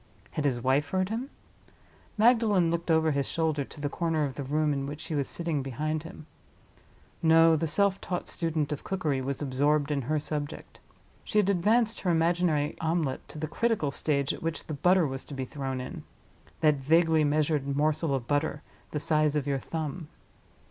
[0.31, 1.29] Had his wife heard him?
[2.17, 5.27] Magdalen looked over his shoulder to the corner of the room in which she was
[5.29, 6.25] sitting behind him.
[7.21, 10.79] No: the self taught student of cookery was absorbed in her subject.
[11.23, 15.23] She had advanced her imaginary omelette to the critical stage at which the butter was
[15.25, 20.07] to be thrown in—that vaguely measured morsel of butter, the size of your thumb.